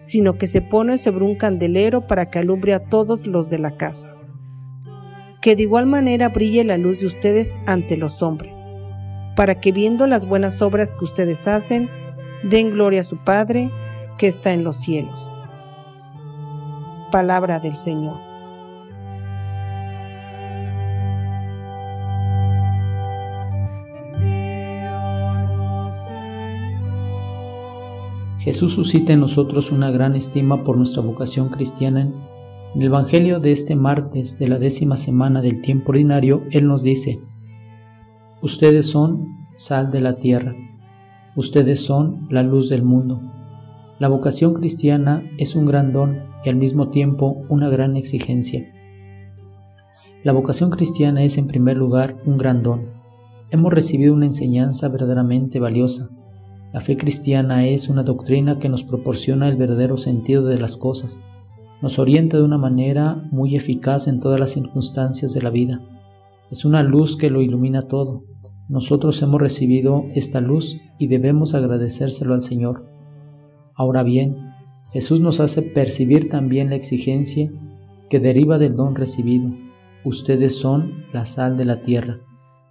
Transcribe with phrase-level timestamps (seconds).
[0.00, 3.76] sino que se pone sobre un candelero para que alumbre a todos los de la
[3.76, 4.14] casa.
[5.42, 8.66] Que de igual manera brille la luz de ustedes ante los hombres,
[9.36, 11.88] para que viendo las buenas obras que ustedes hacen,
[12.42, 13.70] den gloria a su Padre
[14.18, 15.28] que está en los cielos.
[17.10, 18.27] Palabra del Señor.
[28.48, 32.10] Jesús suscita en nosotros una gran estima por nuestra vocación cristiana.
[32.74, 36.82] En el Evangelio de este martes de la décima semana del tiempo ordinario, Él nos
[36.82, 37.20] dice,
[38.40, 40.56] Ustedes son sal de la tierra,
[41.36, 43.20] ustedes son la luz del mundo.
[43.98, 48.72] La vocación cristiana es un gran don y al mismo tiempo una gran exigencia.
[50.24, 52.94] La vocación cristiana es en primer lugar un gran don.
[53.50, 56.08] Hemos recibido una enseñanza verdaderamente valiosa
[56.72, 61.22] la fe cristiana es una doctrina que nos proporciona el verdadero sentido de las cosas,
[61.80, 65.80] nos orienta de una manera muy eficaz en todas las circunstancias de la vida.
[66.50, 68.24] Es una luz que lo ilumina todo.
[68.68, 72.84] Nosotros hemos recibido esta luz y debemos agradecérselo al Señor.
[73.74, 74.36] Ahora bien,
[74.92, 77.50] Jesús nos hace percibir también la exigencia
[78.10, 79.54] que deriva del don recibido.
[80.04, 82.18] Ustedes son la sal de la tierra.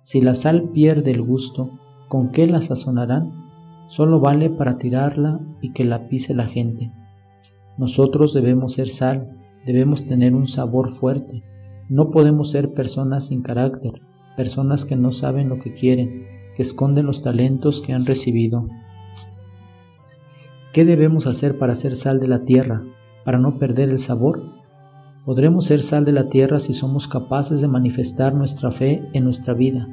[0.02, 1.72] Si la sal pierde el gusto,
[2.10, 3.47] ¿con qué la sazonarán?
[3.88, 6.92] Solo vale para tirarla y que la pise la gente.
[7.78, 11.44] Nosotros debemos ser sal, debemos tener un sabor fuerte.
[11.90, 14.02] No podemos ser personas sin carácter,
[14.36, 18.68] personas que no saben lo que quieren, que esconden los talentos que han recibido.
[20.74, 22.84] ¿Qué debemos hacer para ser sal de la tierra,
[23.24, 24.44] para no perder el sabor?
[25.26, 29.54] Podremos ser sal de la tierra si somos capaces de manifestar nuestra fe en nuestra
[29.54, 29.88] vida,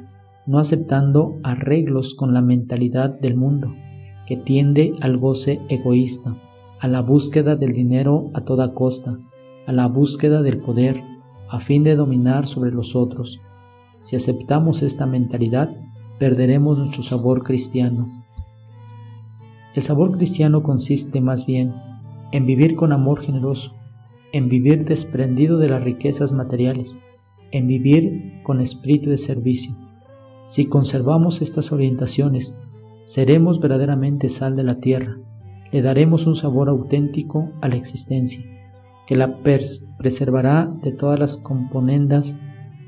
[0.45, 3.73] no aceptando arreglos con la mentalidad del mundo,
[4.27, 6.35] que tiende al goce egoísta,
[6.79, 9.17] a la búsqueda del dinero a toda costa,
[9.65, 11.03] a la búsqueda del poder,
[11.49, 13.41] a fin de dominar sobre los otros.
[14.01, 15.75] Si aceptamos esta mentalidad,
[16.19, 18.07] perderemos nuestro sabor cristiano.
[19.73, 21.73] El sabor cristiano consiste más bien
[22.31, 23.73] en vivir con amor generoso,
[24.31, 26.99] en vivir desprendido de las riquezas materiales,
[27.51, 29.84] en vivir con espíritu de servicio.
[30.47, 32.57] Si conservamos estas orientaciones,
[33.03, 35.17] seremos verdaderamente sal de la tierra,
[35.71, 38.41] le daremos un sabor auténtico a la existencia,
[39.07, 39.41] que la
[39.97, 42.37] preservará de todas las componendas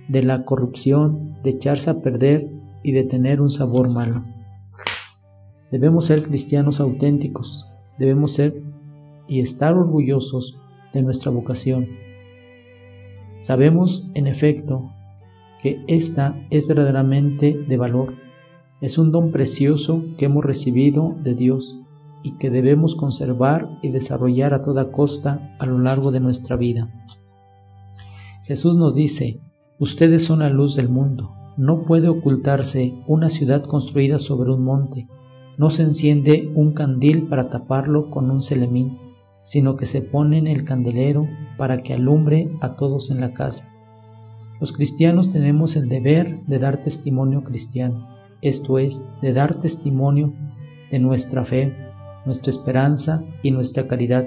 [0.08, 2.50] de la corrupción, de echarse a perder
[2.84, 4.24] y de tener un sabor malo.
[5.72, 8.62] Debemos ser cristianos auténticos, debemos ser
[9.28, 10.58] y estar orgullosos
[10.94, 11.90] de nuestra vocación.
[13.40, 14.92] Sabemos, en efecto,
[15.62, 18.16] que esta es verdaderamente de valor.
[18.82, 21.82] Es un don precioso que hemos recibido de Dios
[22.24, 26.92] y que debemos conservar y desarrollar a toda costa a lo largo de nuestra vida.
[28.44, 29.40] Jesús nos dice,
[29.80, 31.34] ustedes son la luz del mundo.
[31.58, 35.08] No puede ocultarse una ciudad construida sobre un monte.
[35.58, 39.00] No se enciende un candil para taparlo con un celemín,
[39.42, 43.77] sino que se pone en el candelero para que alumbre a todos en la casa.
[44.60, 48.08] Los cristianos tenemos el deber de dar testimonio cristiano,
[48.42, 50.34] esto es, de dar testimonio
[50.92, 51.76] de nuestra fe,
[52.26, 54.26] nuestra esperanza y nuestra caridad.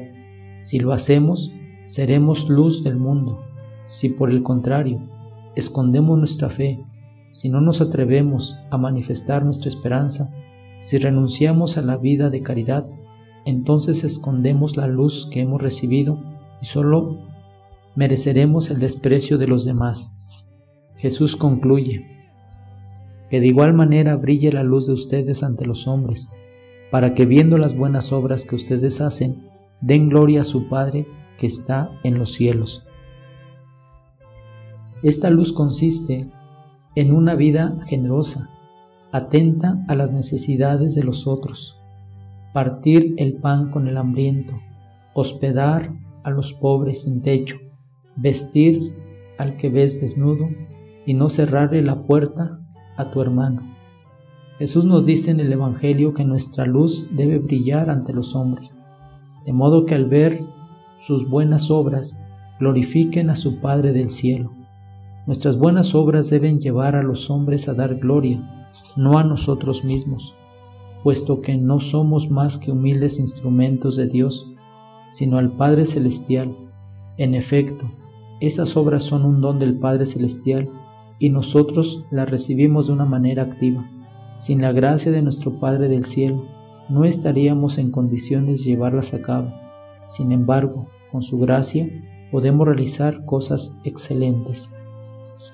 [0.61, 1.53] Si lo hacemos,
[1.87, 3.41] seremos luz del mundo.
[3.87, 5.01] Si por el contrario,
[5.57, 6.85] escondemos nuestra fe,
[7.33, 10.33] si no nos atrevemos a manifestar nuestra esperanza,
[10.81, 12.87] si renunciamos a la vida de caridad,
[13.45, 16.23] entonces escondemos la luz que hemos recibido
[16.63, 17.19] y solo
[17.95, 20.17] mereceremos el desprecio de los demás.
[20.97, 22.07] Jesús concluye,
[23.31, 26.31] que de igual manera brille la luz de ustedes ante los hombres,
[26.91, 29.49] para que viendo las buenas obras que ustedes hacen,
[29.81, 31.07] den gloria a su Padre
[31.39, 32.85] que está en los cielos.
[35.03, 36.31] Esta luz consiste
[36.97, 38.51] en una vida generosa,
[39.13, 41.79] atenta a las necesidades de los otros,
[42.53, 44.61] partir el pan con el hambriento,
[45.15, 45.93] hospedar
[46.25, 47.57] a los pobres sin techo,
[48.17, 48.95] vestir
[49.39, 50.49] al que ves desnudo
[51.07, 52.61] y no cerrarle la puerta
[52.97, 53.63] a tu hermano.
[54.59, 58.77] Jesús nos dice en el Evangelio que nuestra luz debe brillar ante los hombres.
[59.47, 60.39] de modo que al ver
[61.01, 62.21] sus buenas obras
[62.59, 64.53] glorifiquen a su Padre del cielo.
[65.27, 70.35] Nuestras buenas obras deben llevar a los hombres a dar gloria, no a nosotros mismos,
[71.03, 74.53] puesto que no somos más que humildes instrumentos de Dios,
[75.11, 76.55] sino al Padre Celestial.
[77.17, 77.91] En efecto,
[78.41, 80.71] esas obras son un don del Padre Celestial
[81.19, 83.89] y nosotros las recibimos de una manera activa.
[84.37, 86.47] Sin la gracia de nuestro Padre del cielo,
[86.89, 89.53] no estaríamos en condiciones de llevarlas a cabo.
[90.07, 91.89] Sin embargo, con su gracia,
[92.33, 94.73] podemos realizar cosas excelentes.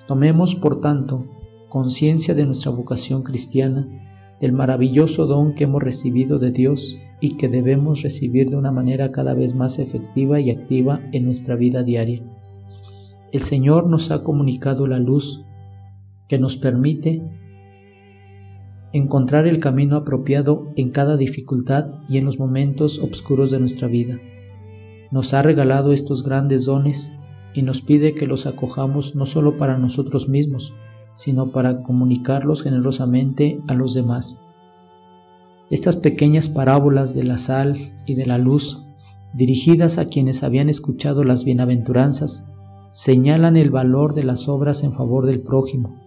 [0.06, 1.26] Tomemos, por tanto,
[1.68, 3.88] conciencia de nuestra vocación cristiana,
[4.40, 9.10] del maravilloso don que hemos recibido de Dios y que debemos recibir de una manera
[9.10, 12.22] cada vez más efectiva y activa en nuestra vida diaria.
[13.32, 15.44] El Señor nos ha comunicado la luz
[16.28, 17.22] que nos permite
[18.92, 24.18] encontrar el camino apropiado en cada dificultad y en los momentos oscuros de nuestra vida.
[25.10, 27.12] Nos ha regalado estos grandes dones
[27.54, 30.74] y nos pide que los acojamos no solo para nosotros mismos,
[31.14, 34.40] sino para comunicarlos generosamente a los demás.
[35.70, 38.84] Estas pequeñas parábolas de la sal y de la luz,
[39.34, 42.52] dirigidas a quienes habían escuchado las bienaventuranzas,
[42.96, 46.00] señalan el valor de las obras en favor del prójimo,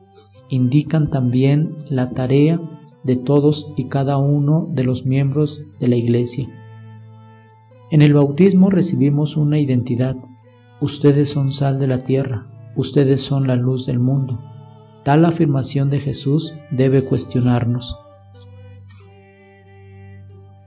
[0.50, 2.60] indican también la tarea
[3.04, 6.50] de todos y cada uno de los miembros de la Iglesia.
[7.92, 10.18] En el bautismo recibimos una identidad.
[10.82, 14.40] Ustedes son sal de la tierra, ustedes son la luz del mundo.
[15.04, 18.00] Tal afirmación de Jesús debe cuestionarnos.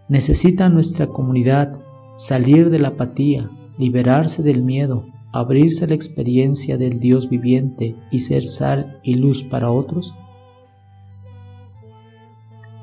[0.09, 1.83] Necesita nuestra comunidad
[2.15, 8.21] salir de la apatía, liberarse del miedo, abrirse a la experiencia del Dios viviente y
[8.21, 10.15] ser sal y luz para otros?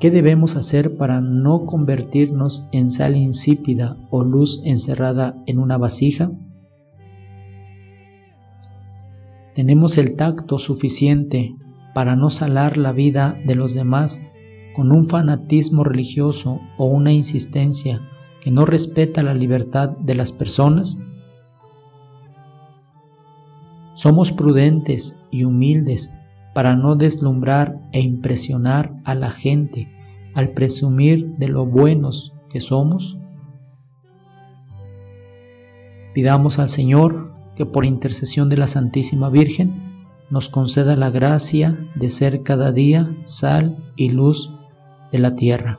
[0.00, 6.32] ¿Qué debemos hacer para no convertirnos en sal insípida o luz encerrada en una vasija?
[9.54, 11.54] Tenemos el tacto suficiente
[11.94, 14.22] para no salar la vida de los demás
[14.74, 18.00] con un fanatismo religioso o una insistencia
[18.40, 20.98] que no respeta la libertad de las personas?
[24.00, 26.10] Somos prudentes y humildes
[26.54, 29.92] para no deslumbrar e impresionar a la gente
[30.34, 33.18] al presumir de lo buenos que somos?
[36.14, 42.08] Pidamos al Señor que por intercesión de la Santísima Virgen nos conceda la gracia de
[42.08, 44.50] ser cada día sal y luz
[45.12, 45.78] de la tierra.